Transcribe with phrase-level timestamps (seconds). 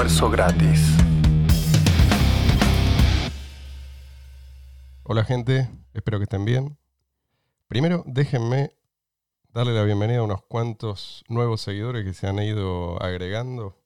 [0.00, 0.96] Almuerzo gratis.
[5.02, 6.78] Hola gente, espero que estén bien.
[7.68, 8.70] Primero, déjenme
[9.52, 13.76] darle la bienvenida a unos cuantos nuevos seguidores que se han ido agregando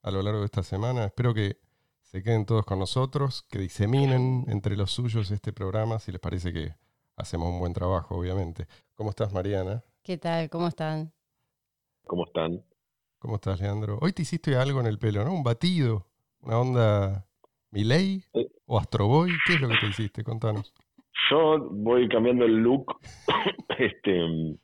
[0.00, 1.04] a lo largo de esta semana.
[1.04, 1.58] Espero que
[2.00, 6.54] se queden todos con nosotros, que diseminen entre los suyos este programa, si les parece
[6.54, 6.76] que
[7.14, 8.68] hacemos un buen trabajo, obviamente.
[8.94, 9.84] ¿Cómo estás, Mariana?
[10.02, 10.48] ¿Qué tal?
[10.48, 11.12] ¿Cómo están?
[12.06, 12.64] ¿Cómo están?
[13.22, 13.98] ¿Cómo estás, Leandro?
[14.00, 15.32] Hoy te hiciste algo en el pelo, ¿no?
[15.32, 16.06] Un batido,
[16.40, 17.24] una onda
[17.70, 18.20] Miley
[18.66, 19.30] o Astroboy.
[19.46, 20.24] ¿Qué es lo que te hiciste?
[20.24, 20.74] Contanos.
[21.30, 22.96] Yo voy cambiando el look,
[23.78, 24.56] este,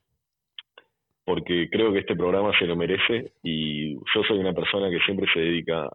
[1.25, 5.28] porque creo que este programa se lo merece y yo soy una persona que siempre
[5.33, 5.89] se dedica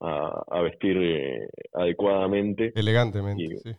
[0.00, 2.74] a, a, vestir eh, adecuadamente.
[2.76, 3.70] Elegantemente, sí.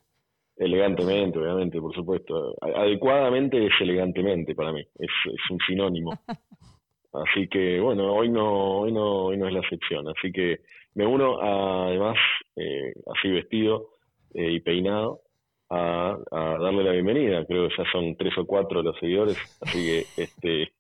[0.58, 2.56] Elegantemente, obviamente, por supuesto.
[2.62, 6.14] Adecuadamente es elegantemente para mí, es, es un sinónimo.
[7.24, 10.08] Así que bueno, hoy no, hoy no, hoy no es la excepción.
[10.10, 10.60] Así que
[10.96, 12.18] me uno además,
[12.56, 13.90] eh, así vestido
[14.34, 15.22] eh, y peinado,
[15.70, 17.46] a, darle la bienvenida.
[17.46, 20.72] Creo que ya son tres o cuatro los seguidores, así que este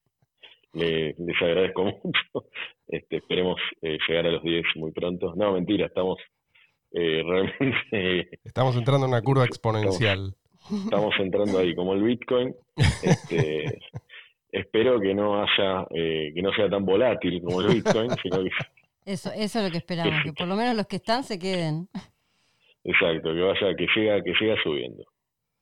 [0.73, 2.50] les agradezco mucho.
[2.88, 5.33] Este, esperemos eh, llegar a los 10 muy pronto.
[5.36, 6.17] No, mentira, estamos
[6.91, 8.30] realmente...
[8.44, 10.36] Estamos entrando en una curva exponencial.
[10.69, 12.56] Estamos, entrando ahí, como el Bitcoin.
[13.03, 13.80] Este,
[14.56, 18.50] espero que no haya, eh, que no sea tan volátil como el Bitcoin, sino que...
[19.06, 21.90] Eso, eso es lo que esperamos, que por lo menos los que están se queden.
[22.84, 25.03] Exacto, que vaya, que siga, que siga subiendo.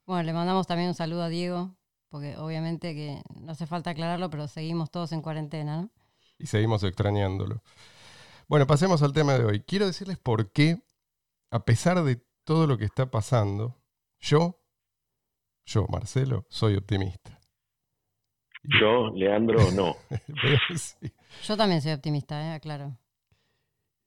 [0.05, 1.75] Bueno, le mandamos también un saludo a Diego,
[2.09, 5.89] porque obviamente que no hace falta aclararlo, pero seguimos todos en cuarentena, ¿no?
[6.37, 7.61] Y seguimos extrañándolo.
[8.47, 9.59] Bueno, pasemos al tema de hoy.
[9.61, 10.77] Quiero decirles por qué,
[11.49, 13.77] a pesar de todo lo que está pasando,
[14.19, 14.59] yo,
[15.65, 17.39] yo, Marcelo, soy optimista.
[18.63, 19.95] Yo, Leandro, no.
[21.43, 22.59] Yo también soy optimista, ¿eh?
[22.59, 22.97] claro.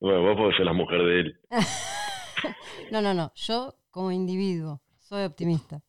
[0.01, 1.41] Bueno, vos podés ser la mujer de él.
[2.91, 3.33] no, no, no.
[3.35, 5.83] Yo, como individuo, soy optimista.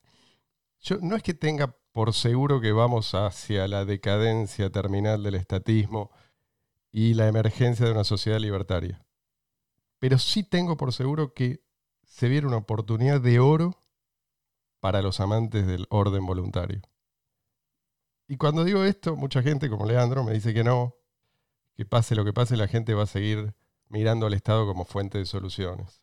[0.81, 6.11] Yo no es que tenga por seguro que vamos hacia la decadencia terminal del estatismo
[6.91, 9.06] y la emergencia de una sociedad libertaria.
[10.00, 11.61] Pero sí tengo por seguro que
[12.03, 13.75] se viene una oportunidad de oro
[14.79, 16.81] para los amantes del orden voluntario.
[18.27, 20.95] Y cuando digo esto, mucha gente como Leandro me dice que no,
[21.75, 23.55] que pase lo que pase, la gente va a seguir
[23.89, 26.01] mirando al Estado como fuente de soluciones.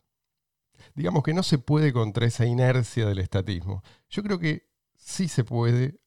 [0.94, 3.82] Digamos que no se puede contra esa inercia del estatismo.
[4.08, 6.00] Yo creo que sí se puede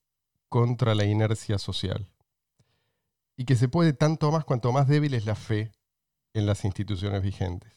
[0.49, 2.09] contra la inercia social.
[3.35, 5.71] Y que se puede tanto más cuanto más débil es la fe
[6.33, 7.71] en las instituciones vigentes.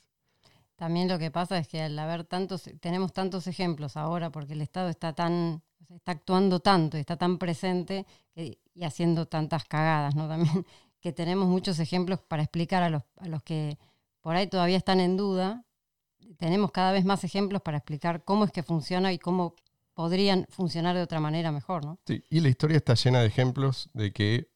[0.77, 4.63] También lo que pasa es que al haber tantos, tenemos tantos ejemplos ahora, porque el
[4.63, 10.29] Estado está tan está actuando tanto está tan presente y haciendo tantas cagadas, ¿no?
[10.29, 10.67] También
[11.01, 13.79] que tenemos muchos ejemplos para explicar a los, a los que
[14.21, 15.65] por ahí todavía están en duda.
[16.39, 19.55] Tenemos cada vez más ejemplos para explicar cómo es que funciona y cómo
[19.95, 21.99] podrían funcionar de otra manera mejor, ¿no?
[22.07, 24.51] Sí, y la historia está llena de ejemplos de que,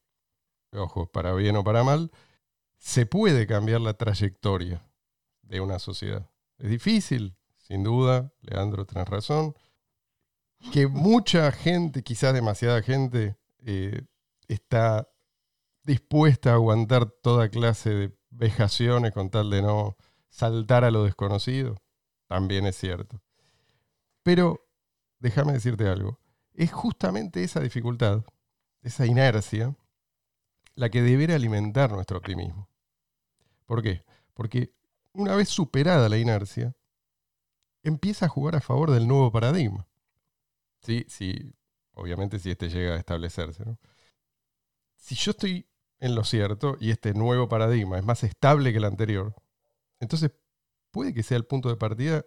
[0.71, 2.11] ojo, para bien o para mal,
[2.77, 4.87] se puede cambiar la trayectoria
[5.41, 6.29] de una sociedad.
[6.57, 9.55] Es difícil, sin duda, Leandro, tenés razón,
[10.71, 14.01] que mucha gente, quizás demasiada gente, eh,
[14.47, 15.07] está
[15.83, 19.95] dispuesta a aguantar toda clase de vejaciones con tal de no
[20.29, 21.75] saltar a lo desconocido,
[22.27, 23.21] también es cierto.
[24.23, 24.67] Pero
[25.19, 26.19] déjame decirte algo,
[26.53, 28.23] es justamente esa dificultad,
[28.81, 29.75] esa inercia,
[30.75, 32.69] la que debería alimentar nuestro optimismo.
[33.65, 34.03] ¿Por qué?
[34.33, 34.73] Porque
[35.13, 36.75] una vez superada la inercia,
[37.83, 39.87] empieza a jugar a favor del nuevo paradigma.
[40.85, 41.51] Sí, sí,
[41.93, 43.65] obviamente si este llega a establecerse.
[43.65, 43.79] ¿no?
[44.95, 45.65] Si yo estoy
[45.99, 49.33] en lo cierto y este nuevo paradigma es más estable que el anterior,
[49.99, 50.31] entonces
[50.91, 52.23] puede que sea el punto de partida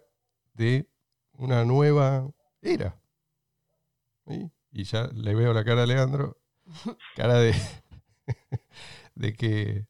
[0.53, 0.89] de
[1.31, 2.29] una nueva
[2.61, 2.99] era.
[4.71, 6.37] Y ya le veo la cara a Leandro,
[7.15, 7.53] cara de,
[9.15, 9.85] de que...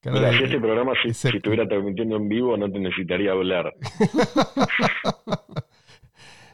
[0.00, 3.72] Cara si este programa si, si estuviera transmitiendo en vivo no te necesitaría hablar.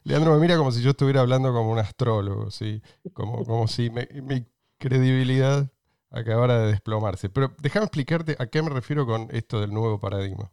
[0.04, 2.82] Leandro me mira como si yo estuviera hablando como un astrólogo, ¿sí?
[3.12, 4.46] como, como si mi
[4.78, 5.70] credibilidad
[6.10, 7.28] acabara de desplomarse.
[7.28, 10.50] Pero déjame explicarte a qué me refiero con esto del nuevo paradigma.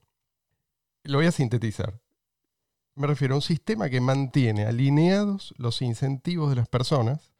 [1.04, 2.00] Lo voy a sintetizar.
[2.96, 7.32] Me refiero a un sistema que mantiene alineados los incentivos de las personas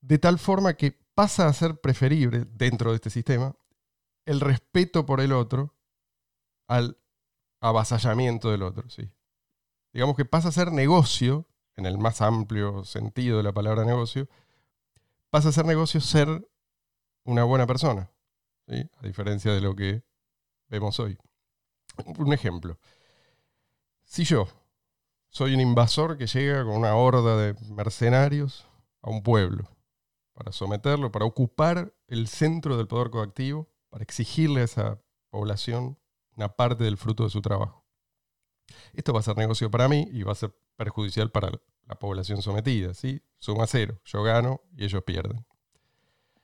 [0.00, 3.54] de tal forma que pasa a ser preferible dentro de este sistema
[4.24, 5.74] el respeto por el otro
[6.68, 6.98] al
[7.60, 8.88] avasallamiento del otro.
[8.90, 9.10] ¿sí?
[9.92, 11.46] Digamos que pasa a ser negocio,
[11.76, 14.28] en el más amplio sentido de la palabra negocio,
[15.30, 16.48] pasa a ser negocio ser
[17.24, 18.10] una buena persona.
[18.68, 20.04] a diferencia de lo que
[20.68, 21.18] vemos hoy.
[22.18, 22.78] Un ejemplo.
[24.04, 24.48] Si yo
[25.28, 28.66] soy un invasor que llega con una horda de mercenarios
[29.02, 29.68] a un pueblo
[30.34, 35.98] para someterlo, para ocupar el centro del poder coactivo, para exigirle a esa población
[36.36, 37.79] una parte del fruto de su trabajo.
[38.92, 41.50] Esto va a ser negocio para mí y va a ser perjudicial para
[41.86, 42.94] la población sometida.
[42.94, 43.22] ¿sí?
[43.38, 45.44] Suma cero, yo gano y ellos pierden.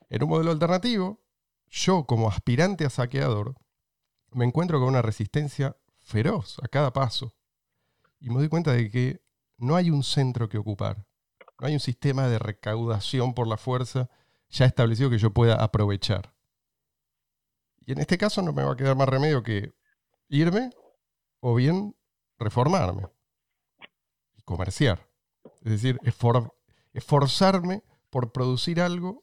[0.09, 1.21] En un modelo alternativo,
[1.69, 3.55] yo como aspirante a saqueador
[4.33, 7.35] me encuentro con una resistencia feroz a cada paso.
[8.21, 9.23] Y me doy cuenta de que
[9.59, 11.07] no hay un centro que ocupar.
[11.59, 14.11] No hay un sistema de recaudación por la fuerza
[14.51, 16.35] ya establecido que yo pueda aprovechar.
[17.85, 19.75] Y en este caso no me va a quedar más remedio que
[20.29, 20.71] irme
[21.41, 21.97] o bien
[22.39, 23.05] reformarme
[24.47, 25.01] comerciar.
[25.65, 25.99] Es decir,
[26.95, 29.23] esforzarme por producir algo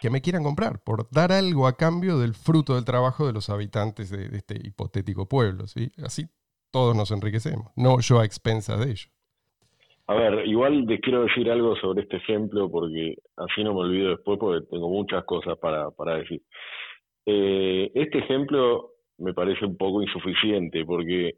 [0.00, 3.50] que me quieran comprar, por dar algo a cambio del fruto del trabajo de los
[3.50, 5.66] habitantes de, este hipotético pueblo.
[5.66, 5.92] ¿sí?
[6.02, 6.24] Así
[6.72, 9.10] todos nos enriquecemos, no yo a expensas de ellos.
[10.06, 14.10] A ver, igual te quiero decir algo sobre este ejemplo porque así no me olvido
[14.10, 16.42] después porque tengo muchas cosas para, para decir.
[17.26, 21.34] Eh, este ejemplo me parece un poco insuficiente porque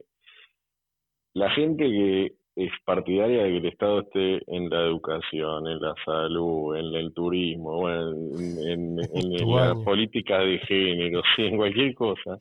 [1.35, 5.95] la gente que es partidaria de que el Estado esté en la educación, en la
[6.05, 12.39] salud, en el turismo, en, la política de género, en cualquier cosa,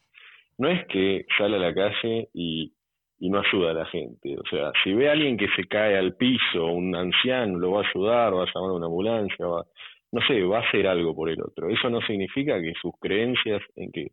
[0.57, 2.73] no es que sale a la calle y,
[3.19, 4.35] no ayuda a la gente.
[4.35, 7.83] O sea, si ve a alguien que se cae al piso, un anciano, lo va
[7.83, 9.63] a ayudar, va a llamar a una ambulancia, va,
[10.11, 11.69] no sé, va a hacer algo por el otro.
[11.69, 14.07] Eso no significa que sus creencias en que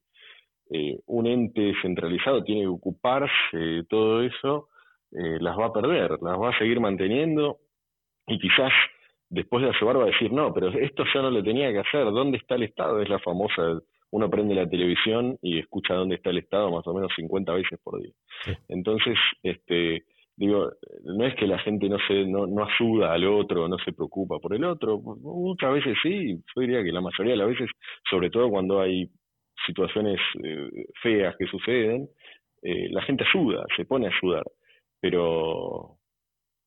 [0.70, 4.68] eh, un ente centralizado tiene que ocuparse de todo eso,
[5.12, 7.58] eh, las va a perder, las va a seguir manteniendo
[8.26, 8.72] y quizás
[9.30, 12.04] después de ayudar va a decir, no, pero esto ya no lo tenía que hacer,
[12.04, 13.00] ¿dónde está el Estado?
[13.00, 13.80] Es la famosa,
[14.10, 17.78] uno prende la televisión y escucha dónde está el Estado más o menos 50 veces
[17.82, 18.12] por día.
[18.68, 20.04] Entonces, este
[20.38, 20.70] digo,
[21.04, 24.38] no es que la gente no se no, no ayuda al otro, no se preocupa
[24.38, 27.68] por el otro, muchas veces sí, yo diría que la mayoría de las veces,
[28.08, 29.10] sobre todo cuando hay
[29.68, 32.08] situaciones eh, feas que suceden,
[32.62, 34.42] eh, la gente ayuda, se pone a ayudar
[35.00, 35.98] pero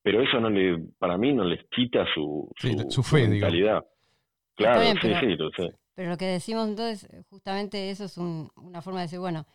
[0.03, 2.49] pero eso no le para mí no les quita su,
[2.89, 3.85] su, fe, mentalidad.
[4.55, 5.75] Claro, sí, pero, sí, lo sé.
[5.93, 9.45] Pero lo que decimos entonces, justamente eso es una forma de decir, bueno,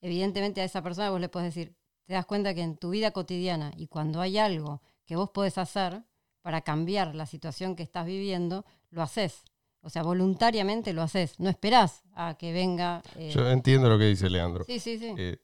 [0.00, 1.74] evidentemente a esa persona vos le puedes decir,
[2.04, 5.56] te das cuenta que en tu vida cotidiana y cuando hay algo que vos podés
[5.58, 6.02] hacer
[6.42, 9.44] para cambiar la situación que estás viviendo, lo haces.
[9.84, 11.38] O sea, voluntariamente lo haces.
[11.38, 13.02] No esperás a que venga.
[13.16, 14.64] Eh, Yo entiendo lo que dice Leandro.
[14.64, 15.14] Sí, sí, sí.
[15.18, 15.36] Eh,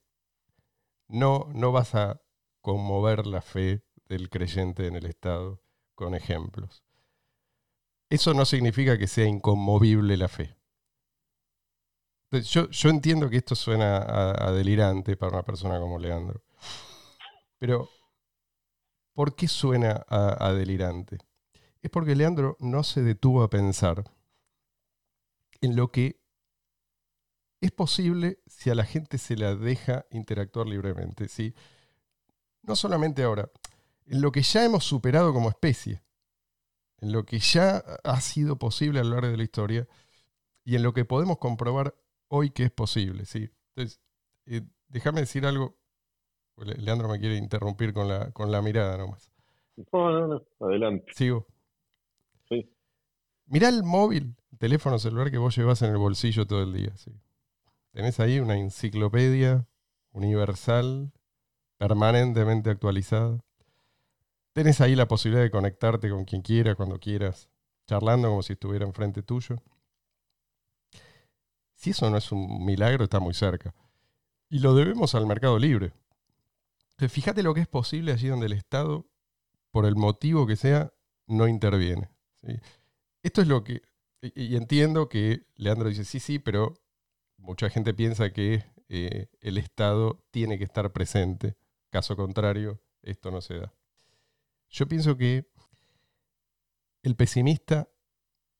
[1.08, 2.22] no, no vas a
[2.62, 5.62] conmover la fe del creyente en el Estado
[5.94, 6.82] con ejemplos.
[8.08, 10.56] Eso no significa que sea inconmovible la fe.
[12.30, 16.42] Yo, yo entiendo que esto suena a, delirante para una persona como Leandro.
[17.58, 17.90] Pero,
[19.14, 21.18] ¿por qué suena a delirante?
[21.82, 24.04] Es porque Leandro no se detuvo a pensar
[25.60, 26.20] en lo que
[27.60, 31.28] es posible si a la gente se la deja interactuar libremente.
[31.28, 31.54] ¿sí?
[32.62, 33.50] no solamente ahora,
[34.06, 36.02] en lo que ya hemos superado como especie,
[36.98, 39.88] en lo que ya ha sido posible a lo largo de la historia
[40.64, 41.94] y en lo que podemos comprobar
[42.28, 43.24] hoy que es posible.
[43.24, 43.50] ¿sí?
[43.74, 44.00] Entonces,
[44.46, 45.78] eh, déjame decir algo.
[46.56, 49.30] Leandro me quiere interrumpir con la, con la mirada nomás.
[49.92, 50.66] No, no, no.
[50.66, 51.10] Adelante.
[51.14, 51.46] Sigo.
[52.50, 52.70] Sí.
[53.46, 56.94] Mirá el móvil, teléfono celular que vos llevas en el bolsillo todo el día.
[56.94, 57.10] ¿sí?
[57.92, 59.66] Tenés ahí una enciclopedia
[60.12, 61.10] universal
[61.78, 63.42] permanentemente actualizada.
[64.52, 67.48] Tienes ahí la posibilidad de conectarte con quien quiera, cuando quieras,
[67.86, 69.56] charlando como si estuviera enfrente tuyo.
[71.72, 73.74] Si eso no es un milagro, está muy cerca.
[74.50, 75.94] Y lo debemos al mercado libre.
[76.98, 79.06] fíjate lo que es posible allí donde el Estado,
[79.70, 80.92] por el motivo que sea,
[81.26, 82.10] no interviene.
[83.22, 83.89] Esto es lo que...
[84.22, 86.74] Y, entiendo que Leandro dice, sí, sí, pero
[87.36, 91.56] mucha gente piensa que eh, el Estado tiene que estar presente
[91.90, 93.74] Caso contrario, esto no se da.
[94.68, 95.50] Yo pienso que
[97.02, 97.88] el pesimista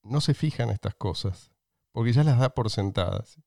[0.03, 1.53] no se fija en estas cosas,
[1.93, 3.41] porque ya las da por sentadas.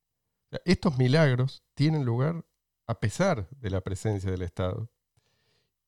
[0.63, 2.45] Estos milagros tienen lugar
[2.87, 4.89] a pesar de la presencia del Estado.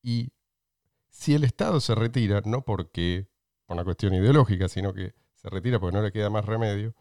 [0.02, 0.32] Y
[1.08, 3.30] si el Estado se retira, no porque
[3.64, 5.14] por una cuestión ideológica, sino que
[5.50, 6.94] retira porque no le queda más remedio,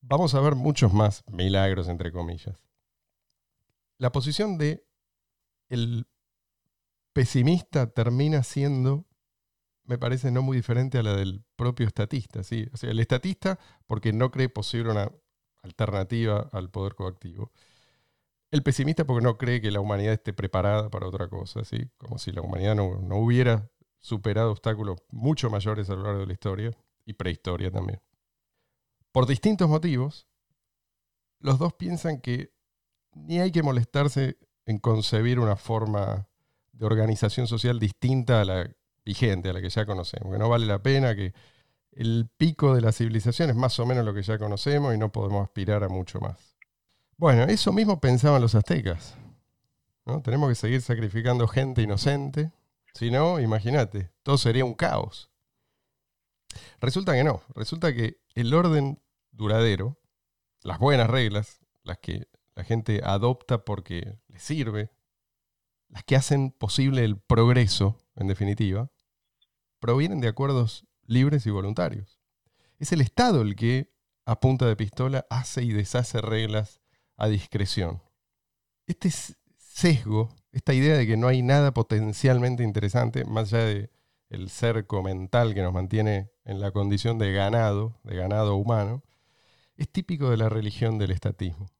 [0.00, 2.62] vamos a ver muchos más milagros, entre comillas.
[3.98, 4.86] La posición de
[5.68, 6.06] el
[7.12, 9.06] pesimista termina siendo,
[9.84, 12.42] me parece, no muy diferente a la del propio estatista.
[12.44, 12.68] ¿sí?
[12.72, 15.10] O sea, el estatista, porque no cree posible una
[15.62, 17.52] alternativa al poder coactivo.
[18.50, 21.90] El pesimista porque no cree que la humanidad esté preparada para otra cosa, ¿sí?
[21.98, 26.26] como si la humanidad no, no hubiera superado obstáculos mucho mayores a lo largo de
[26.26, 26.70] la historia
[27.08, 28.00] y prehistoria también.
[29.12, 30.28] Por distintos motivos,
[31.40, 32.52] los dos piensan que
[33.14, 34.36] ni hay que molestarse
[34.66, 36.28] en concebir una forma
[36.72, 38.70] de organización social distinta a la
[39.06, 41.32] vigente, a la que ya conocemos, que no vale la pena, que
[41.92, 45.10] el pico de la civilización es más o menos lo que ya conocemos y no
[45.10, 46.58] podemos aspirar a mucho más.
[47.16, 49.16] Bueno, eso mismo pensaban los aztecas.
[50.04, 50.20] ¿no?
[50.20, 52.52] Tenemos que seguir sacrificando gente inocente,
[52.92, 55.30] si no, imagínate, todo sería un caos.
[56.80, 59.02] Resulta que no, resulta que el orden
[59.32, 59.98] duradero,
[60.62, 64.90] las buenas reglas, las que la gente adopta porque le sirve,
[65.88, 68.90] las que hacen posible el progreso, en definitiva,
[69.80, 72.20] provienen de acuerdos libres y voluntarios.
[72.78, 73.92] Es el Estado el que,
[74.24, 76.80] a punta de pistola, hace y deshace reglas
[77.16, 78.02] a discreción.
[78.86, 79.10] Este
[79.58, 83.90] sesgo, esta idea de que no hay nada potencialmente interesante, más allá de
[84.30, 89.02] el cerco mental que nos mantiene en la condición de ganado, de ganado humano,
[89.76, 91.70] es típico de la religión del estatismo.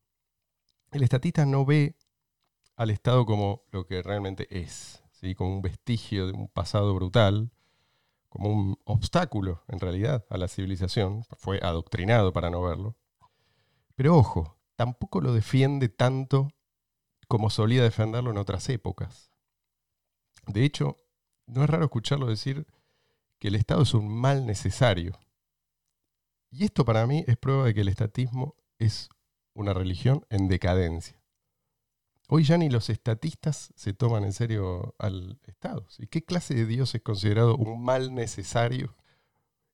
[0.90, 1.96] El estatista no ve
[2.76, 5.34] al Estado como lo que realmente es, ¿sí?
[5.34, 7.50] como un vestigio de un pasado brutal,
[8.28, 12.96] como un obstáculo en realidad a la civilización, fue adoctrinado para no verlo.
[13.96, 16.52] Pero ojo, tampoco lo defiende tanto
[17.26, 19.32] como solía defenderlo en otras épocas.
[20.46, 20.96] De hecho,
[21.48, 22.66] no es raro escucharlo decir
[23.38, 25.18] que el Estado es un mal necesario.
[26.50, 29.08] Y esto para mí es prueba de que el estatismo es
[29.54, 31.20] una religión en decadencia.
[32.28, 35.86] Hoy ya ni los estatistas se toman en serio al Estado.
[35.98, 38.94] ¿Y qué clase de Dios es considerado un mal necesario?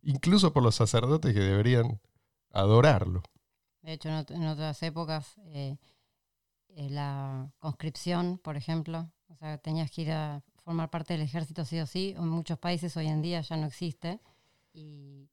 [0.02, 2.00] Incluso por los sacerdotes que deberían
[2.50, 3.22] adorarlo.
[3.82, 5.76] De hecho, en, otras épocas, eh,
[6.68, 11.64] eh, la conscripción, por ejemplo, o sea, tenías que ir a formar parte del ejército
[11.64, 14.20] sí o sí, en muchos países hoy en día ya no existe
[14.72, 15.28] y,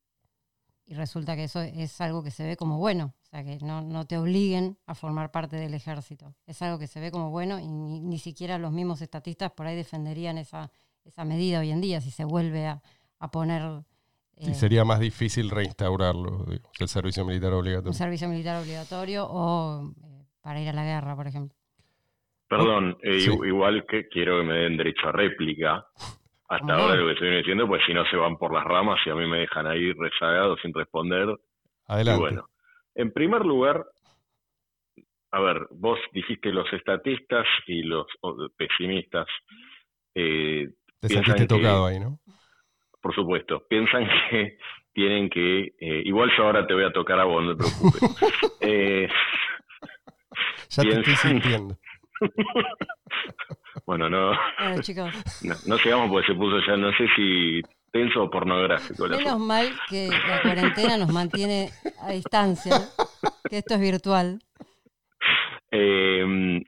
[0.87, 4.17] resulta que eso es algo que se ve como bueno, o sea, que no, te
[4.17, 8.19] obliguen a formar parte del ejército, es algo que se ve como bueno y ni,
[8.19, 10.69] siquiera los mismos estatistas por ahí defenderían esa,
[11.05, 12.81] esa medida hoy en día si se vuelve a,
[13.31, 13.85] poner...
[14.35, 16.45] y eh, sería más difícil reinstaurarlo,
[16.77, 17.91] el servicio militar obligatorio.
[17.91, 21.60] Un servicio militar obligatorio o eh, para ir a la guerra, por ejemplo.
[22.51, 23.15] Perdón, eh,
[23.45, 25.85] igual que quiero que me den derecho a réplica.
[26.49, 29.09] Hasta ahora lo que estoy diciendo, pues si no se van por las ramas y
[29.09, 31.29] a mí me dejan ahí rezagado sin responder.
[31.87, 32.19] Adelante.
[32.19, 32.49] bueno,
[32.93, 33.85] en primer lugar,
[35.31, 38.05] a ver, vos dijiste los estatistas y los
[38.57, 39.27] pesimistas.
[40.13, 40.67] Eh,
[40.99, 42.19] Te sentiste tocado ahí, ¿no?
[43.01, 44.57] Por supuesto, piensan que
[44.91, 45.73] tienen que.
[45.79, 48.57] Eh, igual yo ahora te voy a tocar a vos, no te preocupes.
[48.59, 49.07] eh,
[50.67, 51.77] ya te estoy sintiendo.
[53.85, 54.31] bueno, no.
[54.81, 55.11] chicos.
[55.43, 57.61] No, no sigamos porque se puso ya, no sé si
[57.91, 59.07] tenso o pornográfico.
[59.07, 61.69] Menos mal que la cuarentena nos mantiene
[62.01, 62.75] a distancia,
[63.49, 64.39] que esto es virtual.
[65.71, 66.63] Eh, en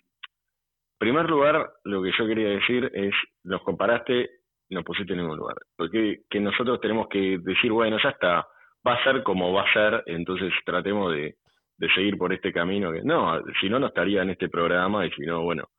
[0.98, 4.30] primer lugar, lo que yo quería decir es, nos comparaste,
[4.70, 5.58] nos pusiste en ningún lugar.
[5.76, 8.48] Porque que nosotros tenemos que decir, bueno, ya está,
[8.86, 11.36] va a ser como va a ser, entonces tratemos de,
[11.78, 12.92] de seguir por este camino.
[12.92, 15.70] que No, si no, no estaría en este programa y si no, bueno,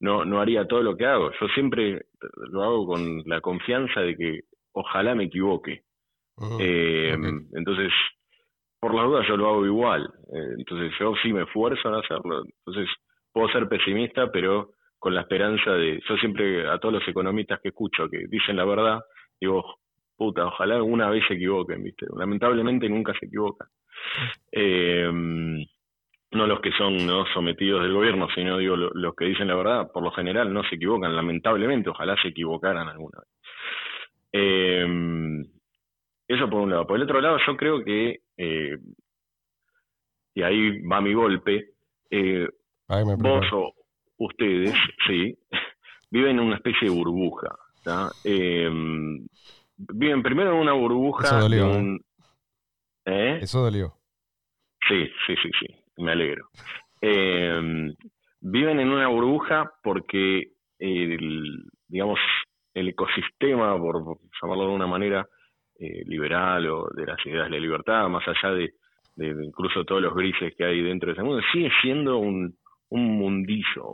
[0.00, 1.30] no, no haría todo lo que hago.
[1.40, 2.06] Yo siempre
[2.50, 4.40] lo hago con la confianza de que
[4.72, 5.82] ojalá me equivoque.
[6.38, 7.16] Ah, eh,
[7.54, 7.92] entonces,
[8.78, 10.04] por las dudas yo lo hago igual.
[10.32, 12.44] Eh, entonces yo sí me esfuerzo en hacerlo.
[12.44, 12.88] Entonces
[13.32, 16.02] puedo ser pesimista, pero con la esperanza de...
[16.08, 19.00] Yo siempre a todos los economistas que escucho que dicen la verdad,
[19.40, 19.78] digo,
[20.16, 22.06] puta, ojalá alguna vez se equivoquen, ¿viste?
[22.16, 23.68] Lamentablemente nunca se equivocan.
[24.52, 25.10] Eh,
[26.32, 29.90] no los que son no sometidos del gobierno, sino digo los que dicen la verdad,
[29.92, 33.28] por lo general no se equivocan, lamentablemente, ojalá se equivocaran alguna vez.
[34.32, 35.44] Eh,
[36.28, 36.86] eso por un lado.
[36.86, 38.78] Por el otro lado, yo creo que, eh,
[40.34, 41.70] y ahí va mi golpe,
[42.10, 42.48] eh,
[42.88, 43.72] vos o
[44.18, 44.74] ustedes,
[45.06, 45.38] sí,
[46.10, 47.56] viven en una especie de burbuja.
[48.24, 48.68] Eh,
[49.76, 52.00] viven primero en una burbuja de un,
[53.06, 53.38] ¿Eh?
[53.40, 53.94] Eso dolió.
[54.88, 56.48] Sí, sí, sí, sí, me alegro.
[57.00, 57.94] Eh,
[58.40, 62.18] viven en una burbuja porque, el, digamos,
[62.74, 65.26] el ecosistema, por llamarlo de una manera
[65.78, 68.74] eh, liberal o de las ideas de la libertad, más allá de,
[69.16, 72.56] incluso todos los grises que hay dentro de ese mundo, sigue siendo un,
[72.90, 73.86] un mundillo,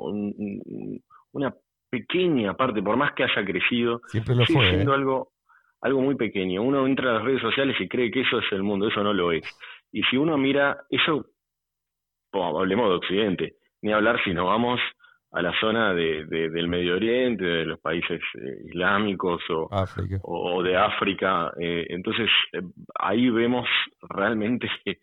[1.33, 1.55] una
[1.91, 5.32] pequeña parte, por más que haya crecido, siempre lo sigue siendo algo
[5.83, 6.63] algo muy pequeño.
[6.63, 9.13] Uno entra a las redes sociales y cree que eso es el mundo, eso no
[9.13, 9.45] lo es.
[9.93, 11.27] Y si uno mira, eso
[12.33, 14.81] hablemos de Occidente, ni hablar si no vamos
[15.33, 19.69] a la zona de, del Medio Oriente, de los países eh, islámicos o,
[20.23, 21.53] o, de África.
[21.59, 22.61] Eh, entonces, eh,
[22.99, 23.67] ahí vemos
[24.03, 24.99] realmente que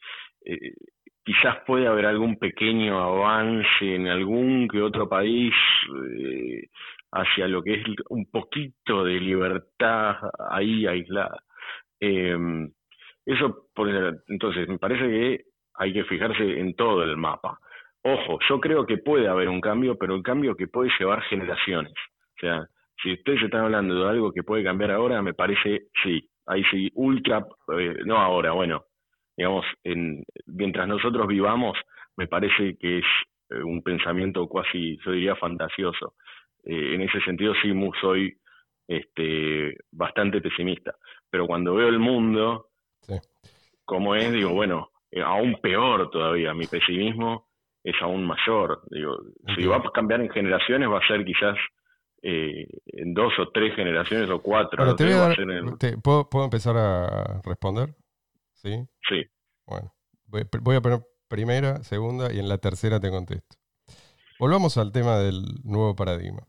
[1.23, 5.53] quizás puede haber algún pequeño avance en algún que otro país
[7.11, 10.15] hacia lo que es un poquito de libertad
[10.49, 11.43] ahí aislada.
[11.99, 13.89] eso, por,
[14.27, 15.43] entonces, me parece que
[15.75, 17.59] hay que fijarse en todo el mapa.
[18.03, 21.93] Ojo, yo creo que puede haber un cambio, pero un cambio que puede llevar generaciones.
[21.93, 22.65] O sea,
[23.01, 26.89] si ustedes están hablando de algo que puede cambiar ahora, me parece sí, ahí sí,
[26.95, 27.45] ultra,
[27.77, 28.83] eh, no ahora, bueno,
[29.35, 31.77] digamos, en, mientras nosotros vivamos,
[32.17, 33.05] me parece que es
[33.49, 36.13] eh, un pensamiento casi, yo diría, fantasioso.
[36.63, 38.37] Eh, en ese sentido sí soy
[38.87, 40.95] este, bastante pesimista,
[41.29, 42.67] pero cuando veo el mundo,
[43.85, 44.91] como es, digo, bueno,
[45.25, 47.47] aún peor todavía, mi pesimismo
[47.83, 48.81] es aún mayor.
[48.89, 49.17] Digo,
[49.55, 51.57] si va a cambiar en generaciones, va a ser quizás
[52.21, 54.95] eh, en dos o tres generaciones o cuatro.
[56.03, 57.95] ¿puedo, empezar a responder?
[58.53, 58.85] Sí.
[59.07, 59.25] Sí.
[59.65, 59.93] Bueno,
[60.25, 63.55] voy, a poner primera, segunda y en la tercera te contesto.
[64.39, 66.47] Volvamos al tema del nuevo paradigma.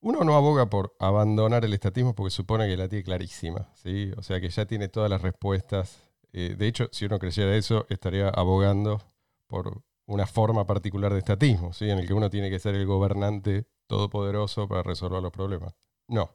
[0.00, 4.12] Uno no aboga por abandonar el estatismo porque supone que la tiene clarísima, ¿sí?
[4.16, 6.08] O sea que ya tiene todas las respuestas.
[6.32, 9.02] Eh, de hecho, si uno creyera eso, estaría abogando
[9.48, 11.90] por una forma particular de estatismo, ¿sí?
[11.90, 15.74] en el que uno tiene que ser el gobernante todopoderoso para resolver los problemas.
[16.06, 16.30] No.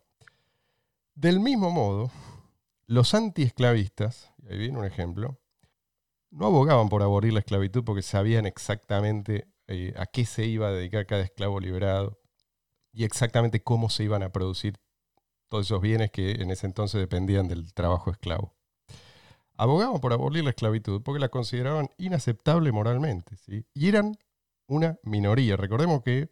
[1.16, 2.12] Del mismo modo,
[2.88, 5.40] los antiesclavistas, ahí viene un ejemplo,
[6.30, 10.72] no abogaban por abolir la esclavitud porque sabían exactamente eh, a qué se iba a
[10.72, 12.20] dedicar cada esclavo liberado
[12.94, 14.78] y exactamente cómo se iban a producir
[15.50, 18.56] todos esos bienes que en ese entonces dependían del trabajo esclavo
[19.62, 23.36] abogaban por abolir la esclavitud porque la consideraban inaceptable moralmente.
[23.76, 24.18] Y eran
[24.66, 25.56] una minoría.
[25.56, 26.30] Recordemos que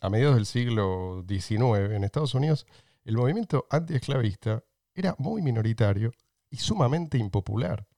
[0.00, 2.66] a mediados del siglo XIX en Estados Unidos
[3.04, 4.62] el movimiento antiesclavista
[4.94, 6.12] era muy minoritario
[6.48, 7.88] y sumamente impopular.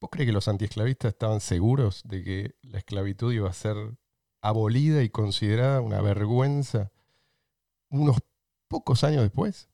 [0.00, 3.76] ¿Vos crees que los antiesclavistas estaban seguros de que la esclavitud iba a ser
[4.40, 6.92] abolida y considerada una vergüenza
[7.90, 8.18] unos
[8.68, 9.68] pocos años después?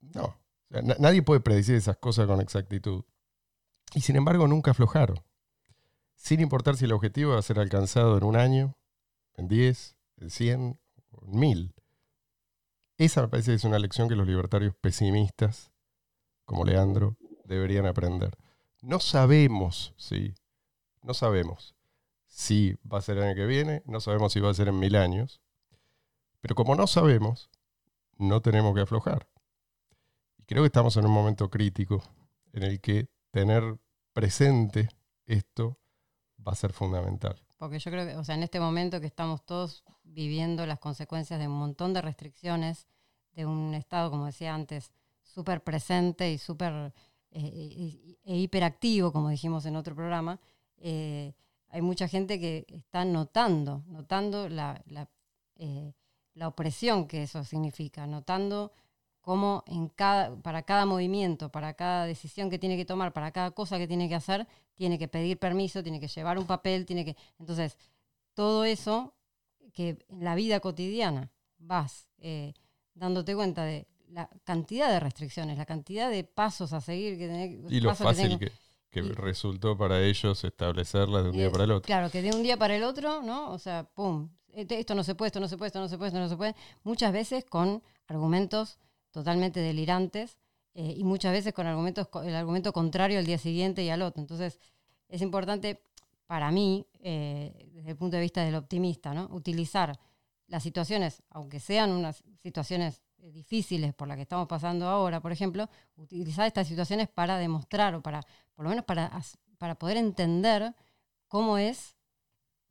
[0.00, 0.38] No
[0.70, 3.04] nadie puede predecir esas cosas con exactitud.
[3.94, 5.20] Y sin embargo nunca aflojaron.
[6.14, 8.76] Sin importar si el objetivo va a ser alcanzado en un año,
[9.34, 10.80] en 10, en 100,
[11.22, 11.74] en 1000.
[12.98, 15.70] Esa me parece que es una lección que los libertarios pesimistas,
[16.44, 18.36] como Leandro, deberían aprender.
[18.80, 20.34] No sabemos, sí,
[21.02, 21.74] no sabemos
[22.26, 24.78] si va a ser el año que viene, no sabemos si va a ser en
[24.78, 25.40] mil años,
[26.40, 27.50] pero como no sabemos,
[28.16, 29.28] no tenemos que aflojar
[30.48, 32.02] creo que estamos en un momento crítico
[32.54, 33.78] en el que tener
[34.14, 34.88] presente
[35.26, 35.78] esto
[36.44, 37.36] va a ser fundamental.
[37.58, 41.38] Porque yo creo que, o sea, en este momento que estamos todos viviendo las consecuencias
[41.38, 42.86] de un montón de restricciones,
[43.32, 44.90] de un Estado, como decía antes,
[45.22, 46.94] súper presente y súper
[47.30, 50.40] eh, e hiperactivo, como dijimos en otro programa,
[50.78, 51.34] eh,
[51.70, 55.08] hay mucha gente que está notando, notando la, la,
[55.56, 55.92] eh,
[56.34, 58.72] la opresión que eso significa, notando
[59.20, 63.50] cómo en cada, para cada movimiento, para cada decisión que tiene que tomar, para cada
[63.50, 67.04] cosa que tiene que hacer, tiene que pedir permiso, tiene que llevar un papel, tiene
[67.04, 67.16] que...
[67.38, 67.76] Entonces,
[68.32, 69.14] todo eso
[69.74, 72.54] que en la vida cotidiana vas eh,
[72.94, 77.18] dándote cuenta de la cantidad de restricciones, la cantidad de pasos a seguir.
[77.18, 78.38] Que y lo fácil
[78.90, 81.86] que, resultó para ellos establecerlas de un día para el otro.
[81.86, 83.50] Claro, que de un día para el otro, ¿no?
[83.52, 86.08] O sea, pum, esto no se puede, esto no se puede, esto no se puede,
[86.08, 86.54] esto no se puede.
[86.82, 88.78] Muchas veces con argumentos
[89.10, 90.38] totalmente delirantes
[90.74, 94.20] eh, y muchas veces con argumentos, el argumento contrario al día siguiente y al otro.
[94.20, 94.58] Entonces,
[95.08, 95.82] es importante
[96.26, 99.28] para mí, eh, desde el punto de vista del optimista, ¿no?
[99.32, 99.98] utilizar
[100.46, 105.68] las situaciones, aunque sean unas situaciones difíciles por las que estamos pasando ahora, por ejemplo,
[105.96, 108.22] utilizar estas situaciones para demostrar o para,
[108.54, 109.10] por lo menos para,
[109.58, 110.74] para poder entender
[111.26, 111.96] cómo es,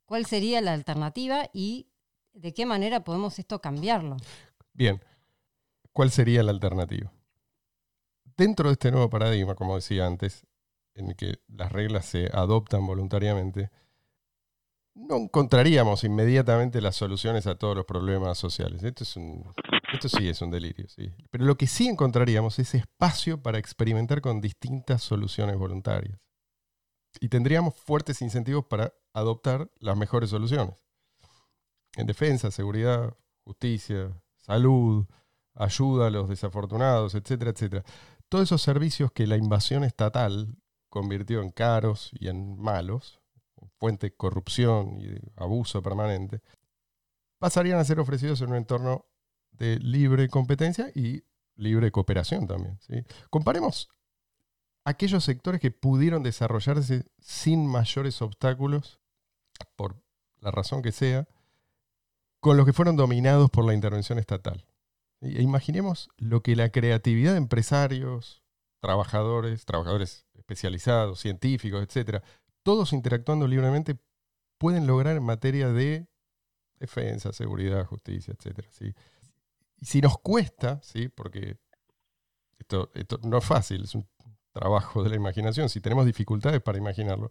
[0.04, 1.88] cuál sería la alternativa y
[2.32, 4.16] de qué manera podemos esto cambiarlo.
[4.72, 5.00] Bien,
[5.98, 7.12] ¿Cuál sería la alternativa?
[8.36, 10.46] Dentro de este nuevo paradigma, como decía antes,
[10.94, 13.72] en el que las reglas se adoptan voluntariamente,
[14.98, 18.82] no encontraríamos inmediatamente las soluciones a todos los problemas sociales.
[18.82, 19.16] Esto, es
[19.92, 21.12] esto sí es un delirio, sí.
[21.30, 26.18] Pero lo que sí encontraríamos es espacio para experimentar con distintas soluciones voluntarias.
[27.20, 30.74] Y tendríamos fuertes incentivos para adoptar las mejores soluciones.
[31.96, 35.06] En defensa, seguridad, justicia, salud,
[35.54, 37.84] ayuda a los desafortunados, etcétera, etcétera.
[38.28, 40.54] Todos esos servicios que la invasión estatal
[40.90, 43.20] convirtió en caros y en malos,
[43.78, 46.40] fuente de corrupción y de abuso permanente,
[47.38, 49.06] pasarían a ser ofrecidos en un entorno
[49.52, 51.22] de libre competencia y
[51.56, 52.78] libre cooperación también.
[53.30, 53.88] Comparemos
[54.84, 59.00] aquellos sectores que pudieron desarrollarse sin mayores obstáculos,
[59.76, 59.96] por
[60.40, 61.28] la razón que sea,
[62.40, 64.64] con los que fueron dominados por la intervención estatal.
[65.20, 68.42] E imaginemos lo que la creatividad de empresarios,
[68.80, 72.22] trabajadores, trabajadores especializados, científicos, etcétera,
[72.68, 73.96] todos interactuando libremente,
[74.58, 76.06] pueden lograr en materia de
[76.78, 78.34] defensa, seguridad, justicia.
[78.68, 78.92] ¿sí?
[79.78, 81.08] Y si nos cuesta, ¿sí?
[81.08, 81.56] porque
[82.58, 82.90] esto,
[83.22, 84.06] no es fácil, es un
[84.52, 87.30] trabajo de la imaginación, si tenemos dificultades para imaginarlo,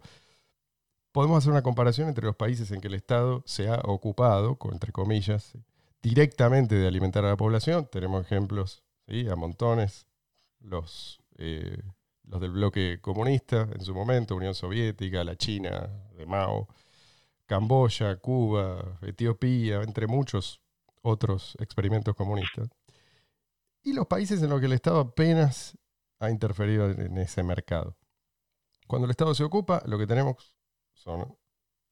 [1.12, 4.90] podemos hacer una comparación entre los países en que el Estado se ha ocupado, entre
[4.90, 5.56] comillas,
[6.02, 7.86] directamente de alimentar a la población.
[7.86, 10.08] Tenemos ejemplos a montones,
[10.58, 11.80] los, eh,
[12.28, 16.68] los del bloque comunista en su momento, Unión Soviética, la China de Mao,
[17.46, 20.60] Camboya, Cuba, Etiopía, entre muchos
[21.02, 22.68] otros experimentos comunistas.
[23.82, 25.76] Y los países en los que el Estado apenas
[26.18, 27.96] ha interferido en ese mercado.
[28.86, 30.54] Cuando el Estado se ocupa, lo que tenemos
[30.92, 31.36] son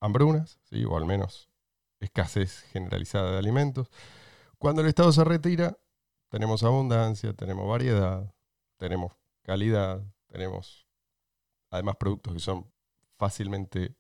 [0.01, 1.49] hambrunas, o al menos
[2.01, 3.88] escasez generalizada de alimentos.
[4.59, 5.79] Cuando el Estado se retira,
[6.29, 8.35] tenemos abundancia, tenemos variedad,
[8.77, 10.05] tenemos calidad,
[10.37, 10.87] tenemos
[11.70, 12.70] además productos que son
[13.16, 13.96] fácilmente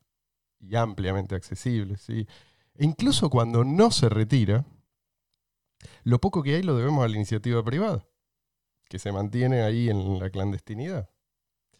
[0.60, 2.02] y ampliamente accesibles.
[2.02, 2.26] ¿sí?
[2.74, 4.66] E incluso cuando no se retira,
[6.04, 8.06] lo poco que hay lo debemos a la iniciativa privada,
[8.88, 11.08] que se mantiene ahí en la clandestinidad.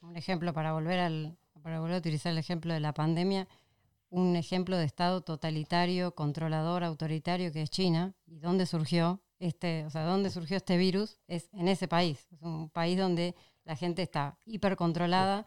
[0.01, 3.49] Un ejemplo para volver al, para volver a utilizar el ejemplo de la pandemia,
[4.09, 9.91] un ejemplo de Estado totalitario, controlador, autoritario que es China, y dónde surgió este, o
[9.91, 12.27] sea, dónde surgió este virus es en ese país.
[12.33, 13.35] Es un país donde
[13.67, 15.45] la gente está hipercontrolada,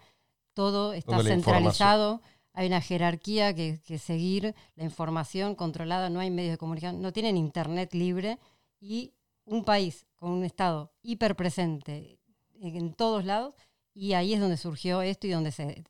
[0.53, 2.21] todo está centralizado,
[2.53, 7.37] hay una jerarquía que, seguir, la información controlada, no hay medios de comunicación, no tienen
[7.37, 8.37] internet libre
[8.79, 9.13] y
[9.45, 12.19] un país con un Estado hiperpresente
[12.61, 13.55] en todos lados,
[13.93, 15.83] y ahí es donde surgió esto y donde se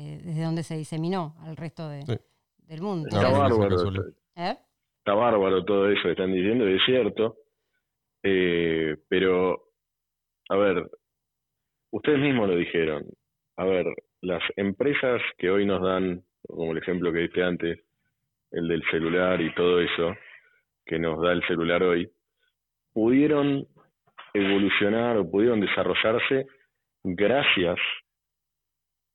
[0.00, 3.08] eh, desde donde se diseminó al resto del mundo.
[3.08, 3.76] Está bárbaro,
[4.36, 4.56] ¿Eh?
[4.98, 7.36] está bárbaro todo eso que están diciendo, es cierto,
[8.22, 9.70] eh, pero,
[10.48, 10.90] a ver,
[12.08, 13.04] ustedes mismos lo dijeron,
[13.58, 13.86] a ver,
[14.22, 17.80] las empresas que hoy nos dan, como el ejemplo que diste antes,
[18.50, 20.16] el del celular y todo eso,
[20.86, 22.10] que nos da el celular hoy,
[22.94, 23.66] pudieron
[24.32, 26.46] evolucionar o pudieron desarrollarse
[27.04, 27.78] gracias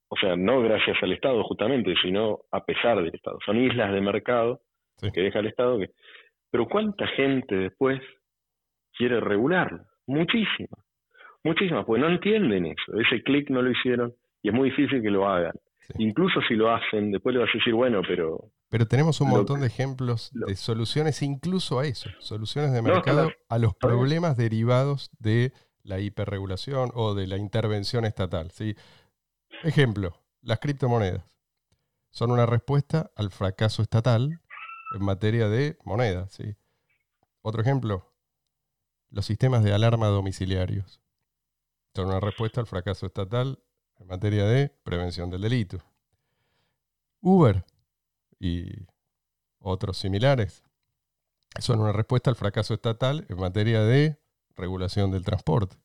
[0.09, 3.39] o sea, no gracias al Estado justamente, sino a pesar del Estado.
[3.43, 4.61] Son islas de mercado
[5.11, 5.79] que deja el Estado.
[5.79, 5.89] Que...
[6.51, 7.99] Pero ¿cuánta gente después
[8.95, 9.79] quiere regularlo?
[10.05, 10.77] Muchísima,
[11.43, 12.99] muchísima, pues no entienden eso.
[12.99, 15.53] Ese clic no lo hicieron y es muy difícil que lo hagan.
[15.97, 18.51] Incluso si lo hacen, después le vas a decir, bueno, pero...
[18.69, 23.59] Pero tenemos un montón de ejemplos de soluciones incluso a eso, soluciones de mercado a
[23.59, 25.53] los problemas derivados de
[25.83, 28.49] la hiperregulación o de la intervención estatal.
[28.49, 28.75] ¿sí?
[29.63, 31.23] Ejemplo, las criptomonedas
[32.09, 34.39] son una respuesta al fracaso estatal
[34.95, 36.33] en materia de monedas.
[36.33, 36.55] ¿sí?
[37.43, 38.11] Otro ejemplo,
[39.11, 41.02] los sistemas de alarma domiciliarios
[41.93, 43.59] son una respuesta al fracaso estatal
[43.99, 45.77] en materia de prevención del delito.
[47.21, 47.65] Uber
[48.39, 48.87] y
[49.59, 50.63] otros similares
[51.59, 54.19] son una respuesta al fracaso estatal en materia de
[54.55, 55.77] regulación del transporte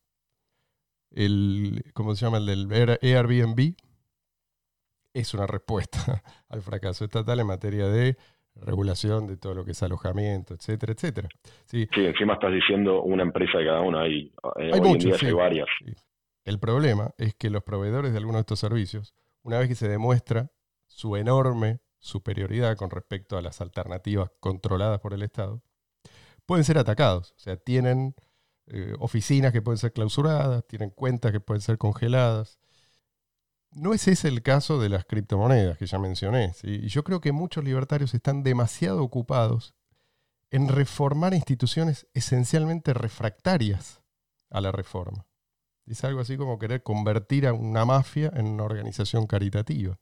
[1.10, 2.38] el, ¿cómo se llama?
[2.38, 3.74] El del Airbnb,
[5.14, 8.16] es una respuesta al fracaso estatal en materia de
[8.60, 11.28] regulación de todo lo que es alojamiento, etcétera, etcétera.
[11.66, 15.68] Sí, encima estás diciendo una empresa de cada una, hay, eh, hay muchas, hay varias.
[16.44, 19.88] El problema es que los proveedores de algunos de estos servicios, una vez que se
[19.88, 20.50] demuestra
[20.86, 25.62] su enorme superioridad con respecto a las alternativas controladas por el Estado,
[26.46, 27.32] pueden ser atacados.
[27.36, 28.14] O sea, tienen
[28.66, 32.58] eh, oficinas que pueden ser clausuradas, tienen cuentas que pueden ser congeladas.
[33.70, 36.54] No es ese el caso de las criptomonedas que ya mencioné.
[36.62, 39.74] Y yo creo que muchos libertarios están demasiado ocupados
[40.50, 44.00] en reformar instituciones esencialmente refractarias
[44.50, 45.26] a la reforma.
[45.87, 49.98] Es algo así como querer convertir a una mafia en una organización caritativa.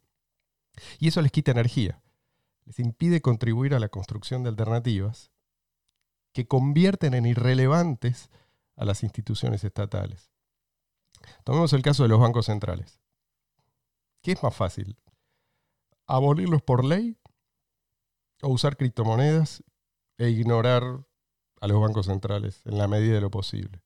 [0.98, 2.02] Y eso les quita energía,
[2.64, 5.30] les impide contribuir a la construcción de alternativas
[6.32, 8.30] que convierten en irrelevantes
[8.76, 10.30] a las instituciones estatales.
[11.44, 13.00] Tomemos el caso de los bancos centrales.
[14.26, 14.96] ¿Qué es más fácil?
[16.08, 17.16] ¿Abolirlos por ley
[18.42, 19.62] o usar criptomonedas
[20.18, 20.82] e ignorar
[21.60, 23.84] a los bancos centrales en la medida de lo posible?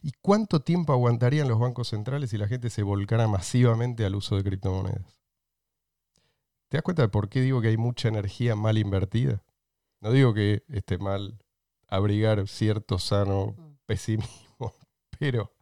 [0.00, 4.36] ¿Y cuánto tiempo aguantarían los bancos centrales si la gente se volcara masivamente al uso
[4.36, 5.20] de criptomonedas?
[6.70, 9.44] ¿Te das cuenta de por qué digo que hay mucha energía mal invertida?
[10.00, 11.38] No digo que esté mal
[11.88, 13.76] abrigar cierto sano Mm.
[13.84, 14.72] pesimismo,
[15.18, 15.52] pero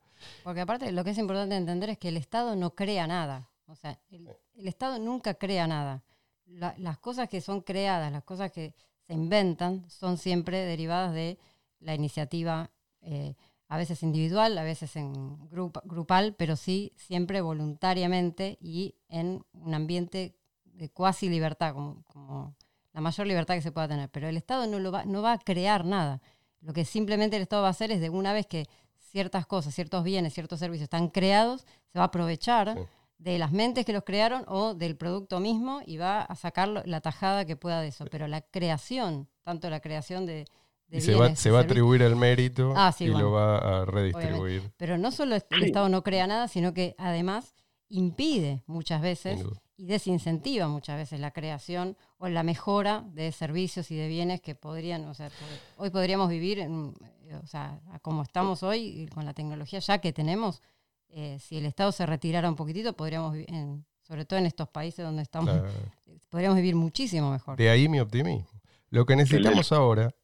[0.45, 3.49] Porque aparte lo que es importante entender es que el Estado no crea nada.
[3.67, 4.29] O sea, el,
[4.67, 6.03] Estado nunca crea nada.
[6.47, 8.75] La- las cosas que son creadas, las cosas que
[9.07, 11.39] se inventan, son siempre derivadas de
[11.81, 12.71] la iniciativa,
[13.01, 13.35] eh,
[13.69, 15.13] a veces individual, a veces en
[15.49, 22.55] grup- grupal, pero sí siempre voluntariamente y en un ambiente de cuasi libertad, como, como
[22.93, 24.11] la mayor libertad que se pueda tener.
[24.11, 26.21] Pero el Estado no, lo va, no va a crear nada.
[26.61, 28.67] Lo que simplemente el Estado va a hacer es de una vez que
[28.99, 32.89] ciertas cosas, ciertos bienes, ciertos servicios están creados, se va a aprovechar.
[33.23, 37.01] De las mentes que los crearon o del producto mismo y va a sacar la
[37.01, 38.05] tajada que pueda de eso.
[38.11, 40.47] Pero la creación, tanto la creación de,
[40.89, 43.27] de y se va, se a atribuir el mérito Ah, sí, y bueno.
[43.27, 44.73] lo va a redistribuir.
[44.77, 45.63] pero no solo el.
[45.63, 47.55] Estado no crea nada, sino que además
[47.89, 49.45] impide muchas veces
[49.77, 54.55] y desincentiva muchas veces la creación o la mejora de servicios y de bienes que
[54.55, 55.31] podrían, o sea,
[55.77, 56.95] hoy podríamos vivir, en,
[57.27, 60.63] eh, o sea, a como estamos hoy, con la tecnología ya que tenemos,
[61.13, 64.69] eh, si el Estado se retirara un poquitito, podríamos vivir, en- sobre todo en estos
[64.69, 65.69] países donde estamos, Claro.
[66.31, 67.57] podríamos vivir muchísimo mejor.
[67.57, 68.49] De ahí mi optimismo.
[68.91, 70.15] Lo que necesitamos ahora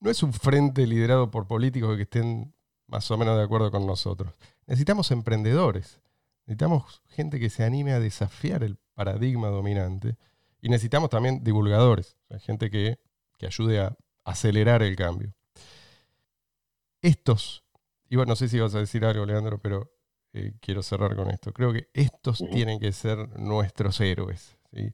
[0.00, 2.54] no es un frente liderado por políticos que estén
[2.86, 4.32] más o menos de acuerdo con nosotros.
[4.66, 6.00] Necesitamos emprendedores.
[6.46, 10.16] Necesitamos gente que se anime a desafiar el paradigma dominante.
[10.60, 12.98] Y necesitamos también divulgadores, gente que,
[13.38, 15.34] que ayude a acelerar el cambio.
[17.00, 17.64] Estos,
[18.08, 19.91] y bueno, no sé si vas a decir algo, Leandro, pero
[20.32, 21.52] eh, quiero cerrar con esto.
[21.52, 24.56] Creo que estos tienen que ser nuestros héroes.
[24.72, 24.92] ¿sí?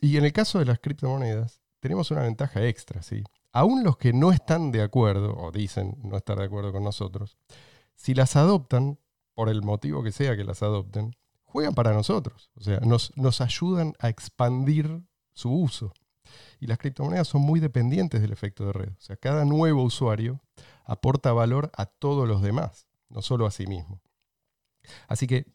[0.00, 3.22] Y en el caso de las criptomonedas, tenemos una ventaja extra, ¿sí?
[3.52, 7.38] Aún los que no están de acuerdo, o dicen no estar de acuerdo con nosotros,
[7.94, 8.98] si las adoptan,
[9.34, 12.50] por el motivo que sea que las adopten, juegan para nosotros.
[12.54, 15.92] O sea, nos, nos ayudan a expandir su uso.
[16.58, 18.88] Y las criptomonedas son muy dependientes del efecto de red.
[18.90, 20.40] O sea, cada nuevo usuario
[20.84, 24.00] aporta valor a todos los demás, no solo a sí mismo.
[25.08, 25.46] Así que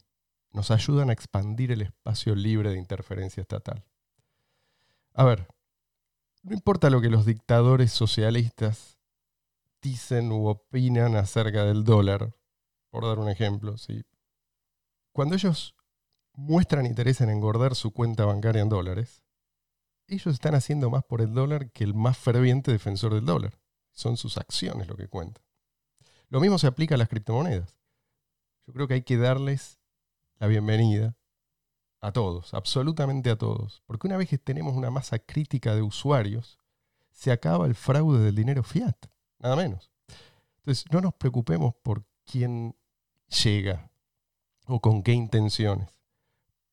[0.52, 3.84] nos ayudan a expandir el espacio libre de interferencia estatal.
[5.14, 5.48] A ver,
[6.42, 8.98] no importa lo que los dictadores socialistas
[9.80, 12.34] dicen u opinan acerca del dólar,
[12.90, 14.04] por dar un ejemplo, ¿sí?
[15.12, 15.76] cuando ellos
[16.34, 19.22] muestran interés en engordar su cuenta bancaria en dólares,
[20.06, 23.58] ellos están haciendo más por el dólar que el más ferviente defensor del dólar.
[23.92, 25.44] Son sus acciones lo que cuentan.
[26.28, 27.76] Lo mismo se aplica a las criptomonedas.
[28.72, 29.78] Creo que hay que darles
[30.38, 31.14] la bienvenida
[32.00, 33.82] a todos, absolutamente a todos.
[33.86, 36.58] Porque una vez que tenemos una masa crítica de usuarios,
[37.12, 38.96] se acaba el fraude del dinero fiat,
[39.38, 39.90] nada menos.
[40.58, 42.74] Entonces, no nos preocupemos por quién
[43.42, 43.90] llega
[44.66, 45.88] o con qué intenciones.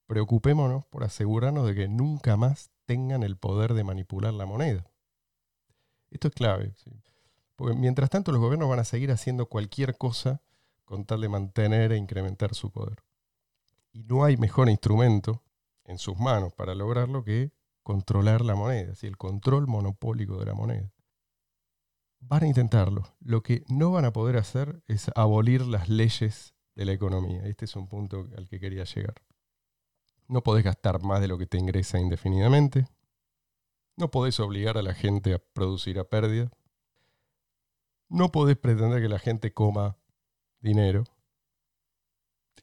[0.08, 4.90] Preocupémonos por asegurarnos de que nunca más tengan el poder de manipular la moneda.
[6.10, 6.74] Esto es clave.
[6.78, 6.92] ¿sí?
[7.56, 10.42] Porque mientras tanto los gobiernos van a seguir haciendo cualquier cosa
[10.90, 13.04] con tal de mantener e incrementar su poder.
[13.94, 15.44] Y no hay mejor instrumento
[15.86, 17.52] en sus manos para lograrlo que
[17.84, 19.06] controlar la moneda, ¿sí?
[19.06, 20.92] el control monopólico de la moneda.
[22.22, 23.04] Van a intentarlo.
[23.20, 27.44] Lo que no van a poder hacer es abolir las leyes de la economía.
[27.44, 29.22] Este es un punto al que quería llegar.
[30.28, 32.88] No podés gastar más de lo que te ingresa indefinidamente.
[33.96, 36.50] No podés obligar a la gente a producir a pérdida.
[38.08, 39.99] No podés pretender que la gente coma
[40.62, 41.04] dinero.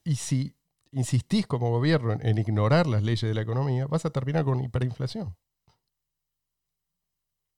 [0.05, 0.55] Y si
[0.93, 5.37] insistís como gobierno en, ignorar las leyes de la economía, vas a terminar con hiperinflación.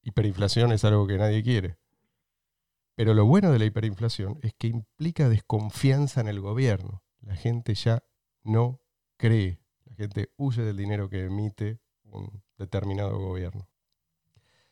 [0.03, 1.77] Hiperinflación es algo que nadie quiere.
[2.95, 7.03] Pero lo bueno de la hiperinflación es que implica desconfianza en el gobierno.
[7.21, 8.03] La gente ya
[8.43, 8.81] no
[9.17, 9.61] cree.
[9.85, 13.69] La gente huye del dinero que emite un determinado gobierno.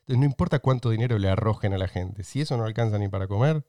[0.00, 2.22] Entonces no importa cuánto dinero le arrojen a la gente.
[2.22, 3.64] Si eso no alcanza ni para comer,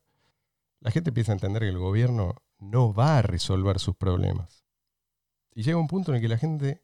[0.80, 4.66] la gente empieza a entender que el gobierno no va a resolver sus problemas.
[5.54, 6.82] Y llega un punto en el que la gente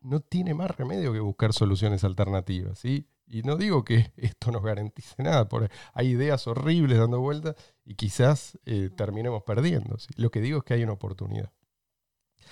[0.00, 2.78] no tiene más remedio que buscar soluciones alternativas.
[2.78, 3.08] ¿sí?
[3.26, 7.94] Y no digo que esto nos garantice nada, porque hay ideas horribles dando vueltas y
[7.94, 9.96] quizás eh, terminemos perdiendo.
[10.16, 11.52] Lo que digo es que hay una oportunidad.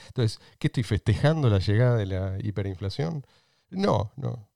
[0.07, 3.27] Entonces, ¿qué estoy festejando la llegada de la hiperinflación?
[3.71, 4.49] No, no.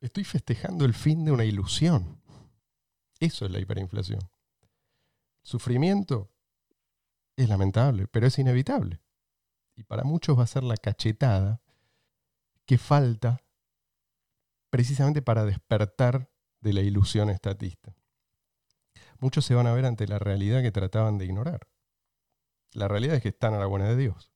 [0.00, 2.20] Estoy festejando el fin de una ilusión.
[3.18, 4.20] Eso es la hiperinflación.
[5.44, 6.32] Sufrimiento
[7.36, 9.00] es lamentable, pero es inevitable.
[9.76, 11.62] Y para muchos va a ser la cachetada
[12.66, 13.44] que falta
[14.70, 16.30] precisamente para despertar
[16.60, 17.94] de la ilusión estatista.
[19.20, 21.68] Muchos se van a ver ante la realidad que trataban de ignorar.
[22.72, 24.32] La realidad es que están a la buena de Dios.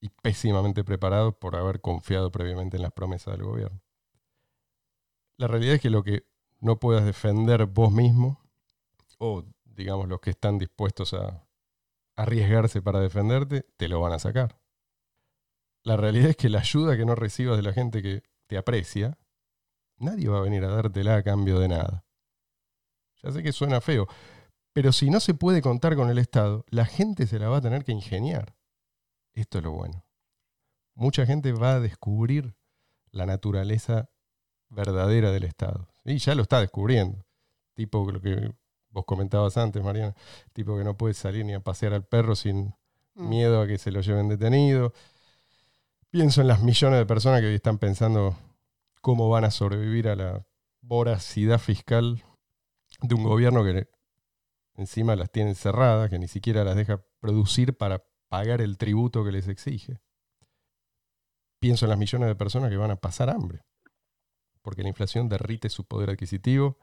[0.00, 3.82] y pésimamente preparados por haber confiado previamente en las promesas del gobierno.
[5.36, 6.26] La realidad es que lo que
[6.60, 8.40] no puedas defender vos mismo,
[9.18, 9.44] o
[9.78, 11.46] digamos los que están dispuestos a
[12.16, 14.60] arriesgarse para defenderte, te lo van a sacar.
[15.84, 19.16] La realidad es que la ayuda que no recibas de la gente que te aprecia,
[19.96, 22.04] nadie va a venir a dártela a cambio de nada.
[23.22, 24.08] Ya sé que suena feo,
[24.72, 27.62] pero si no se puede contar con el Estado, la gente se la va a
[27.62, 28.56] tener que ingeniar.
[29.34, 30.04] Esto es lo bueno.
[30.94, 32.56] Mucha gente va a descubrir
[33.12, 34.10] la naturaleza
[34.70, 35.88] verdadera del Estado.
[36.04, 37.24] Y ya lo está descubriendo.
[37.74, 38.52] Tipo lo que
[38.98, 40.14] vos comentabas antes, Mariana.
[40.52, 42.74] Tipo que no puede salir ni a pasear al perro sin
[43.14, 43.28] mm.
[43.28, 44.92] miedo a que se lo lleven detenido.
[46.10, 48.36] Pienso en las millones de personas que hoy están pensando
[49.00, 50.46] cómo van a sobrevivir a la
[50.80, 52.24] voracidad fiscal
[53.02, 53.88] de un gobierno que
[54.74, 59.32] encima las tiene cerradas, que ni siquiera las deja producir para pagar el tributo que
[59.32, 60.00] les exige.
[61.60, 63.62] Pienso en las millones de personas que van a pasar hambre,
[64.62, 66.78] porque la inflación derrite su poder adquisitivo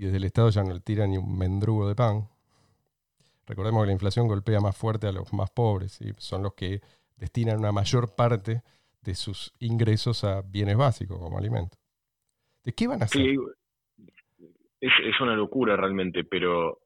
[0.00, 2.22] y desde el Estado ya no le tira ni un mendrugo de pan.
[3.46, 6.80] Recordemos que la inflación golpea más fuerte a los más pobres, y son los que
[7.18, 8.62] destinan una mayor parte
[9.02, 11.78] de sus ingresos a bienes básicos como alimentos.
[12.64, 13.20] ¿De qué van a hacer?
[14.80, 16.78] es, una locura realmente, pero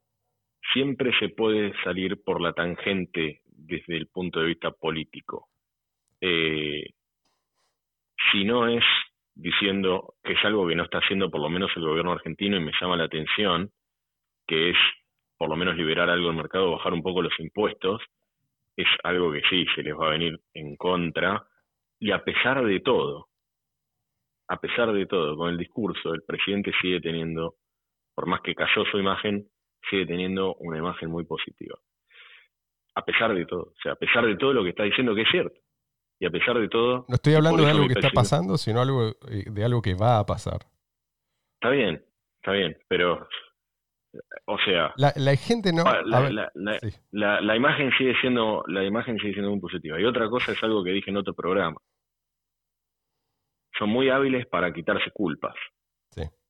[0.73, 5.51] siempre se puede salir por la tangente desde el punto de vista político.
[6.21, 6.83] Eh,
[8.33, 8.83] si no es
[9.35, 12.61] diciendo que es algo que no está haciendo por lo menos el gobierno argentino y
[12.61, 13.71] me llama la atención,
[14.47, 14.77] que es
[15.37, 18.01] por lo menos liberar algo del mercado, bajar un poco los impuestos,
[18.77, 21.47] es algo que sí se les va a venir en contra.
[21.99, 23.29] Y a pesar de todo,
[24.49, 27.55] a pesar de todo, con el discurso, el presidente sigue teniendo,
[28.15, 29.47] por más que cayó su imagen,
[29.89, 31.79] sigue teniendo una imagen muy positiva.
[32.95, 35.23] A pesar de todo, o sea, a pesar de todo lo que está diciendo que
[35.23, 35.59] es cierto.
[36.25, 37.05] Y a pesar de todo...
[37.07, 40.19] No estoy hablando de algo que está pasando, sino algo, eh, de algo que va
[40.19, 40.61] a pasar.
[41.61, 42.03] Está bien,
[42.37, 43.29] está bien, pero...
[44.47, 44.95] O sea...
[44.97, 45.83] La, gente no...
[45.85, 46.01] Ah,
[47.13, 50.01] la, imagen sigue siendo la imagen sigue siendo muy positiva.
[50.01, 51.77] Y otra cosa es algo que dije en otro programa.
[53.79, 55.55] Son muy hábiles para quitarse culpas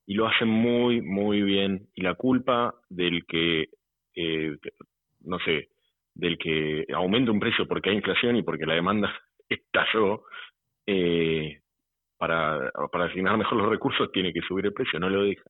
[0.07, 1.89] y lo hacen muy, muy bien.
[1.95, 3.71] Y la culpa del que,
[4.15, 4.57] eh,
[5.23, 5.71] no sé,
[6.15, 9.11] del que aumenta un precio porque hay inflación y porque la demanda
[9.55, 10.25] estalló,
[10.87, 11.61] eh,
[12.19, 15.45] para, para asignar mejor los recursos tiene que subir el precio, no lo deja.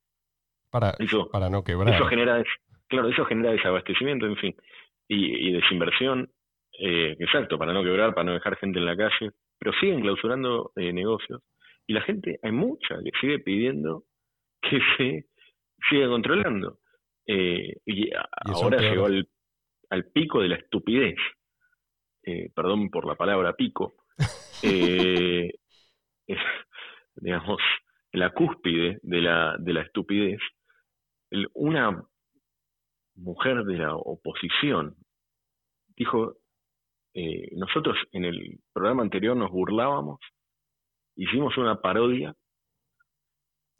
[0.69, 0.95] Para,
[1.31, 1.93] para no quebrar.
[1.93, 2.43] Eso genera,
[2.87, 4.55] claro, eso genera desabastecimiento, en fin,
[5.07, 6.29] y, y desinversión,
[6.79, 10.71] eh, exacto, para no quebrar, para no dejar gente en la calle, pero siguen clausurando
[10.75, 11.41] eh, negocios.
[11.87, 14.03] Y la gente, hay mucha que sigue pidiendo
[14.61, 15.25] que se
[15.89, 16.79] sigue controlando.
[17.27, 18.09] Eh, y,
[18.45, 21.15] ahora llegó al, pico de la estupidez.
[22.25, 23.93] Eh, perdón por la palabra pico.
[24.63, 25.51] Eh,
[27.17, 27.59] digamos,
[28.13, 30.39] la cúspide de la, de la estupidez.
[31.53, 32.03] una
[33.13, 34.95] mujer de la oposición
[35.95, 36.37] dijo,
[37.51, 40.19] nosotros en el programa anterior nos burlábamos,
[41.15, 42.35] hicimos una parodia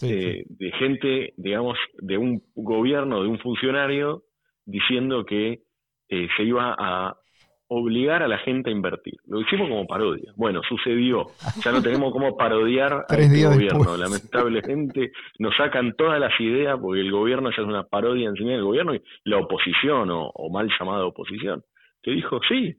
[0.01, 4.23] eh, de gente, digamos, de un gobierno, de un funcionario,
[4.65, 5.61] diciendo que
[6.09, 7.17] eh, se iba a
[7.67, 9.15] obligar a la gente a invertir.
[9.25, 10.31] Lo hicimos como parodia.
[10.35, 11.25] Bueno, sucedió.
[11.63, 13.97] Ya no tenemos cómo parodiar al este gobierno.
[13.97, 18.63] Lamentablemente nos sacan todas las ideas porque el gobierno ya es una parodia encima del
[18.63, 21.63] gobierno y la oposición o, o mal llamada oposición,
[22.03, 22.75] que dijo, sí,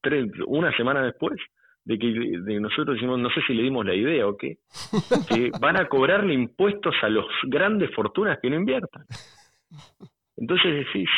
[0.00, 1.38] tres, una semana después
[1.84, 4.56] de que de nosotros decimos, no sé si le dimos la idea o qué,
[5.28, 9.04] que van a cobrarle impuestos a los grandes fortunas que no inviertan.
[10.36, 11.10] Entonces decís,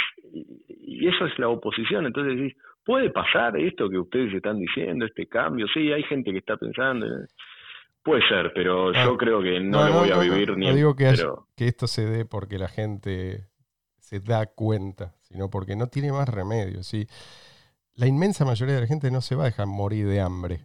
[0.69, 2.57] y eso es la oposición, entonces decís,
[2.87, 7.07] puede pasar esto que ustedes están diciendo, este cambio, sí, hay gente que está pensando,
[8.03, 10.69] puede ser, pero yo ah, creo que no, lo voy a vivir ni...
[10.69, 11.13] No digo que,
[11.57, 13.49] que esto se dé porque la gente
[13.99, 17.07] se da cuenta, sino porque no tiene más remedio, ¿sí?
[17.97, 20.59] la inmensa mayoría de la gente no se va a dejar morir de hambre.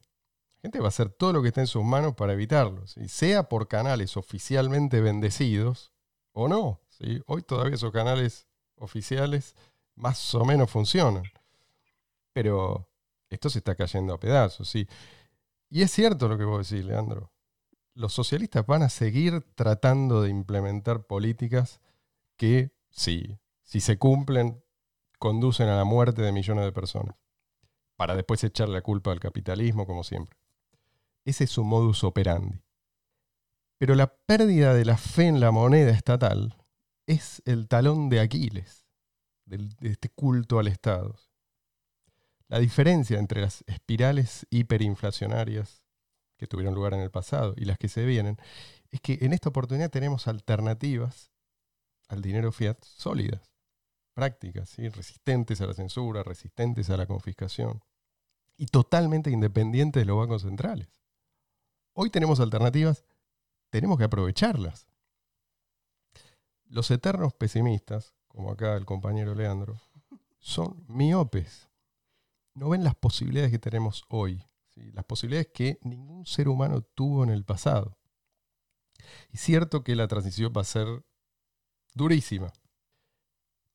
[0.57, 3.43] La gente va a hacer todo lo que esté en sus manos para evitarlo, sea
[3.43, 5.91] por canales oficialmente bendecidos
[6.33, 6.81] o no.
[7.25, 9.55] Hoy todavía esos canales oficiales
[9.95, 11.23] más o menos funcionan.
[12.33, 12.89] Pero
[13.29, 14.69] esto se está cayendo a pedazos.
[14.69, 14.87] ¿sí?
[15.69, 17.31] Y es cierto lo que vos decís, Leandro.
[17.93, 21.81] Los socialistas van a seguir tratando de implementar políticas
[22.37, 24.63] que, sí, si se cumplen,
[25.19, 27.15] conducen a la muerte de millones de personas
[27.95, 30.37] para después echar la culpa al capitalismo, como siempre.
[31.23, 32.63] Ese es su modus operandi.
[33.77, 36.57] Pero la pérdida de la fe en la moneda estatal
[37.05, 38.87] es el talón de Aquiles
[39.45, 41.15] de este culto al Estado.
[42.51, 45.85] La diferencia entre las espirales hiperinflacionarias
[46.35, 48.37] que tuvieron lugar en el pasado y las que se vienen
[48.89, 51.31] es que en esta oportunidad tenemos alternativas
[52.09, 53.53] al dinero fiat sólidas,
[54.13, 57.81] prácticas, resistentes a la censura, resistentes a la confiscación
[58.57, 60.89] y totalmente independientes de los bancos centrales.
[61.93, 63.05] Hoy tenemos alternativas,
[63.69, 64.87] tenemos que aprovecharlas.
[66.65, 69.79] Los eternos pesimistas, como acá el compañero Leandro,
[70.39, 71.70] son miopes.
[72.53, 74.43] No ven las posibilidades que tenemos hoy,
[74.75, 77.97] las posibilidades que ningún ser humano tuvo en el pasado.
[79.31, 80.87] Y cierto que la transición va a ser
[81.93, 82.51] durísima,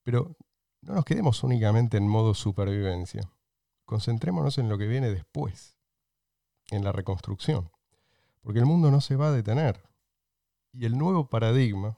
[0.02, 0.36] pero
[0.82, 3.30] no nos quedemos únicamente en modo supervivencia.
[3.84, 5.78] Concentrémonos en lo que viene después,
[6.70, 7.70] en la reconstrucción,
[8.40, 9.82] porque el mundo no se va a detener.
[10.72, 11.96] Y el nuevo paradigma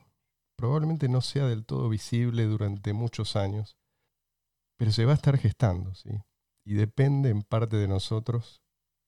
[0.55, 3.77] probablemente no sea del todo visible durante muchos años,
[4.77, 6.09] pero se va a estar gestando, ¿sí?
[6.69, 8.61] Y depende en parte de nosotros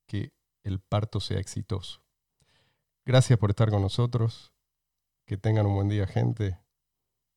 [0.07, 0.33] que
[0.63, 2.01] el parto sea exitoso.
[3.05, 4.51] Gracias por estar con nosotros.
[5.27, 6.57] Que tengan un buen día, gente.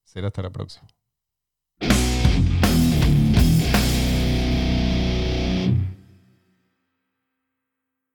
[0.03, 0.89] Será hasta la próxima.